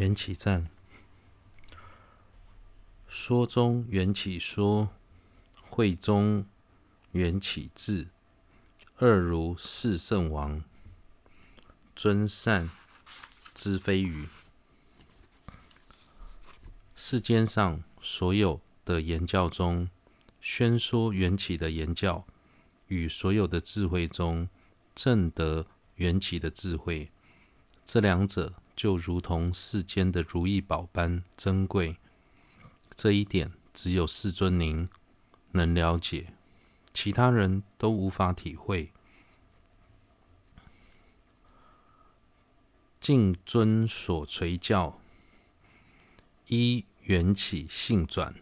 [0.00, 0.66] 缘起赞，
[3.06, 4.88] 说中缘起说，
[5.68, 6.46] 会中
[7.12, 8.08] 缘起智，
[8.96, 10.64] 二如四圣王，
[11.94, 12.70] 尊善
[13.52, 14.26] 知非愚。
[16.96, 19.90] 世间上所有的言教中，
[20.40, 22.24] 宣说缘起的言教，
[22.86, 24.48] 与所有的智慧中
[24.94, 27.10] 证得缘起的智慧，
[27.84, 31.98] 这两者就如同世间的如意宝般珍贵。
[32.96, 34.88] 这一点只有世尊您
[35.52, 36.32] 能了解，
[36.90, 38.90] 其他人都无法体会。
[42.98, 44.98] 敬尊所垂教，
[46.46, 48.34] 依缘起性转。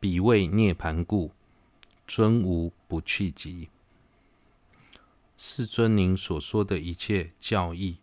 [0.00, 1.30] 彼为涅盘故，
[2.08, 3.68] 尊无不去疾。
[5.36, 7.98] 世尊，您所说的一切教义，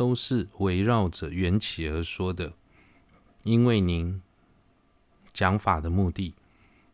[0.00, 2.54] 都是围绕着缘起而说的。
[3.42, 4.22] 因为您
[5.30, 6.34] 讲法的目的，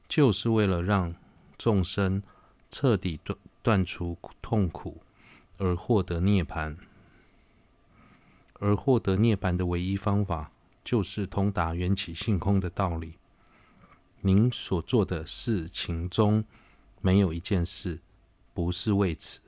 [0.08, 1.14] 就是为了让
[1.56, 2.20] 众生
[2.68, 5.02] 彻底断断除痛苦，
[5.58, 6.76] 而获得涅槃。
[8.54, 10.50] 而获得涅槃的唯一方法，
[10.82, 13.14] 就是通达缘起性空的道理。
[14.22, 16.44] 您所做的事情中，
[17.00, 18.00] 没有一件事
[18.52, 19.38] 不是为此。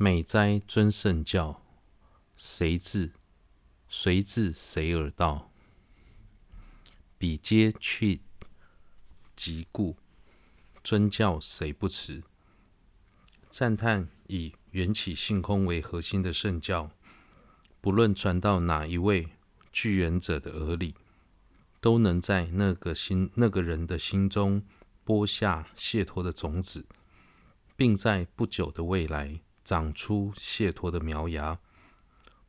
[0.00, 1.60] 美哉尊圣教，
[2.36, 3.14] 谁至？
[3.88, 5.50] 谁至谁而到？
[7.18, 8.20] 彼皆去
[9.34, 9.96] 即故，
[10.84, 12.22] 尊教谁不辞？
[13.50, 16.92] 赞叹以缘起性空为核心的圣教，
[17.80, 19.30] 不论传到哪一位
[19.72, 20.94] 具缘者的耳里。
[21.80, 24.62] 都能在那个心、那个人的心中
[25.02, 26.86] 播下解脱的种子，
[27.76, 31.60] 并在不久的未来长出解脱的苗芽。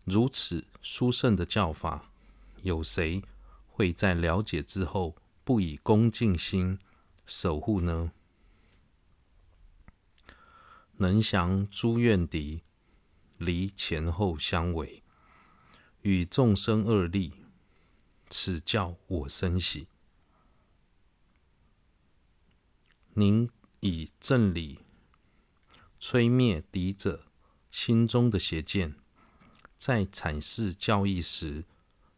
[0.06, 2.14] 如此殊胜的教法，
[2.62, 3.22] 有谁
[3.68, 6.80] 会在了解之后不以恭敬心
[7.26, 8.14] 守护呢？
[10.96, 12.64] 能降诸怨敌，
[13.38, 15.04] 离前后相违，
[16.04, 17.34] 与众生恶利。
[18.30, 19.90] 此教我生喜。
[23.16, 23.50] 您
[23.82, 24.80] 以正理
[26.00, 27.26] 摧灭敌者
[27.70, 28.96] 心中的邪见，
[29.78, 31.66] 在阐释教义时，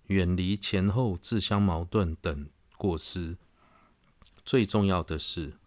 [0.08, 3.38] 远离前后自相矛盾等过失。
[4.46, 5.58] 最重要的是，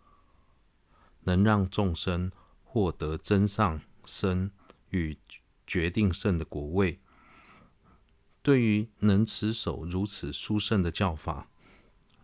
[1.24, 2.30] 能让众生
[2.62, 4.50] 获得真上身
[4.90, 5.18] 与
[5.66, 7.00] 决定胜的果位。
[8.42, 11.48] 对于能持守如此殊胜的教法，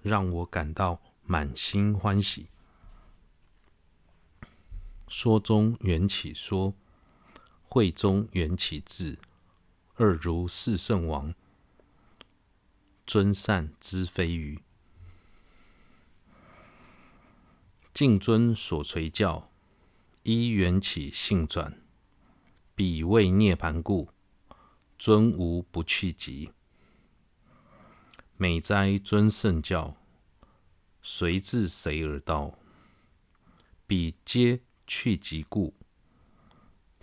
[0.03, 2.49] 让我感到满心欢喜。
[5.10, 6.72] 说中缘起说，
[7.65, 9.19] 会中缘起智，
[9.97, 11.34] 二如四圣王，
[13.04, 14.62] 尊善知非愚。
[17.93, 19.50] 敬尊所垂教，
[20.22, 21.82] 依缘起性转，
[22.77, 24.10] 彼为涅盘故。
[24.97, 26.53] 尊无不去及。
[28.37, 29.97] 美哉尊圣教，
[31.03, 32.59] 随至谁而到？
[33.87, 34.60] 彼皆
[34.93, 35.73] 去疾故，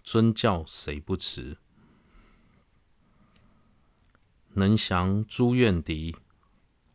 [0.04, 1.58] 尊教谁不辞？
[4.56, 6.14] 能降诸怨敌，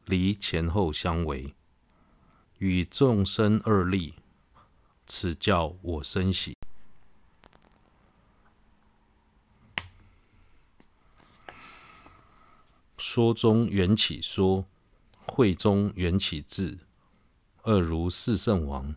[0.04, 1.54] 离前后相违，
[2.58, 4.16] 与众生二利，
[5.06, 6.54] 此教我生喜。
[12.98, 14.68] 说中缘起说，
[15.24, 16.80] 会中缘起智，
[17.62, 18.94] 二如四圣王，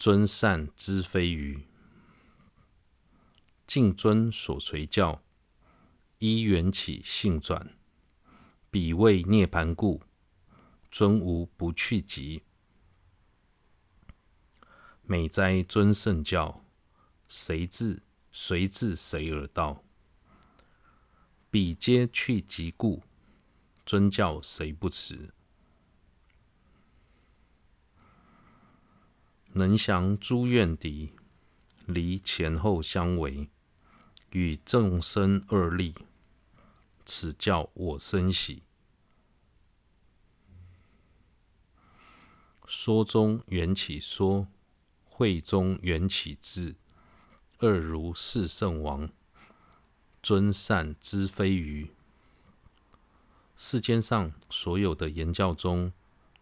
[0.00, 1.66] 尊善知非愚。
[3.66, 5.22] 敬尊所垂教，
[6.20, 7.76] 依缘起性转，
[8.70, 10.00] 彼为涅盘故，
[10.90, 12.44] 尊无不去及。
[15.02, 16.64] 美哉尊圣教，
[17.28, 18.02] 谁至？
[18.30, 19.84] 谁至谁而到？
[21.50, 23.02] 彼皆去及故，
[23.84, 25.34] 尊教谁不辞？
[29.52, 31.12] 能降诸怨敌，
[31.86, 33.48] 离前后相违，
[34.30, 35.94] 与众生二利，
[37.04, 38.62] 此教我生喜。
[42.66, 44.46] 说中缘起说，
[45.04, 46.76] 会中缘起智，
[47.58, 49.10] 二如四圣王。
[50.22, 51.90] 尊善知非愚。
[53.56, 55.92] 世间上所有的言教中，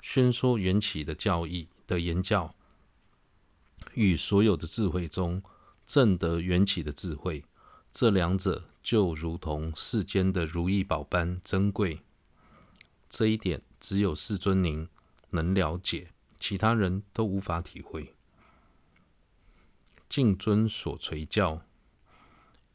[0.01, 2.55] 宣说缘起的教义的言教，
[3.99, 5.43] 与所有的智慧中
[5.85, 7.45] 正得缘起的智慧，
[7.91, 12.03] 这两者就如同世间的如意宝般珍贵。
[13.09, 14.87] 这一点只有世尊您
[15.31, 18.15] 能了解，其他人都无法体会。
[20.09, 21.67] 敬尊所垂教，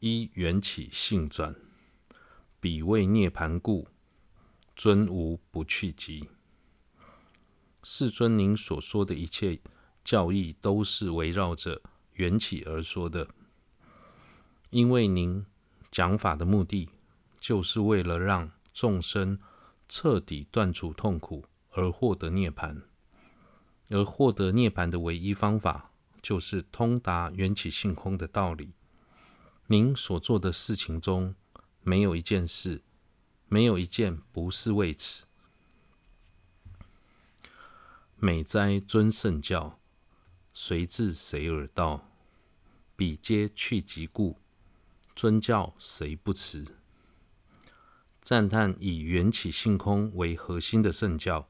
[0.00, 1.56] 依缘起性转，
[2.60, 3.88] 彼为涅盘故，
[4.76, 6.28] 尊无不去疾。
[7.82, 9.58] 世尊您所说的一切
[10.04, 11.80] 教义，都是围绕着
[12.12, 13.26] 缘起而说的。
[14.70, 15.46] 因为您
[15.90, 16.90] 讲法的目的，
[17.40, 19.38] 就是为了让众生
[19.88, 22.82] 彻底断除痛苦，而获得涅槃。
[23.90, 25.92] 而获得涅槃的唯一方法，
[26.22, 28.72] 就是通达缘起性空的道理。
[29.66, 31.34] 您所做的事情中，
[31.82, 32.82] 没有一件事，
[33.46, 35.24] 没有一件不是为此。
[38.16, 39.78] 美哉尊圣教，
[40.54, 42.08] 谁至谁尔道？
[42.94, 44.38] 彼皆去疾故，
[45.16, 46.64] 尊教谁不辞？
[48.22, 51.48] 赞叹以缘起性空为核心的圣教，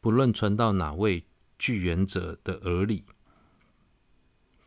[0.00, 1.26] 不论传到哪位
[1.58, 3.04] 具缘者的耳里，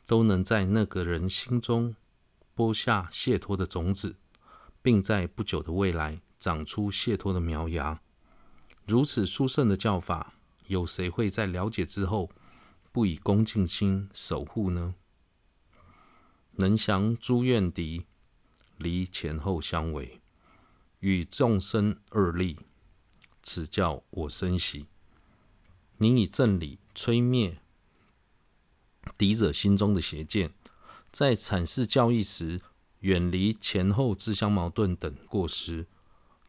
[0.06, 1.96] 都能在那个人心中
[2.54, 4.18] 播下解脱的种子，
[4.84, 8.02] 并在不久的未来长出解脱的苗芽。
[8.86, 10.36] 如此殊胜的教法，
[10.68, 12.30] 有谁会在了解之后
[12.92, 14.96] 不以恭敬心守护呢？
[16.54, 18.06] 能降诸怨敌，
[18.78, 20.20] 离前后相违。
[21.00, 22.60] 与众生二立，
[23.42, 24.88] 此教我生喜。
[25.98, 27.60] 您以正理摧灭
[29.18, 30.54] 敌者心中的邪见，
[31.12, 32.62] 在阐释教义时，
[33.00, 35.88] 远离前后自相矛盾等过失。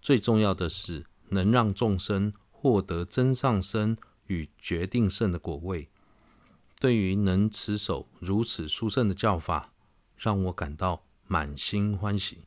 [0.00, 3.96] 最重要的是，能让众生获得真上身
[4.26, 5.88] 与决定胜的果位。
[6.82, 9.72] 对于能持守如此殊胜的教法，
[10.16, 12.38] 让我感到满心欢喜。